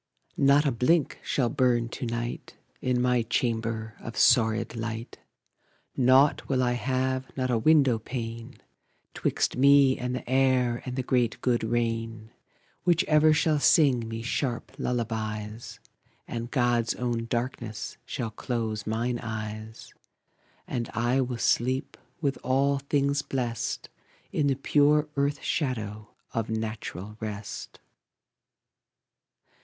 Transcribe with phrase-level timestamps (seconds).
[0.37, 5.19] Not a blink shall burn to night In my chamber, of sordid light;
[5.95, 8.55] Nought will I have, not a window pane,
[9.13, 12.31] 'Twixt me and the air and the great good rain,
[12.83, 15.79] Which ever shall sing me sharp lullabies;
[16.27, 19.93] And God's own darkness shall close mine eyes;
[20.65, 23.87] And I will sleep, with all things blest,
[24.31, 27.79] In the pure earth shadow of natural rest.